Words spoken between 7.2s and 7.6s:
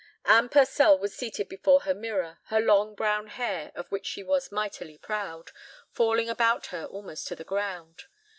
to the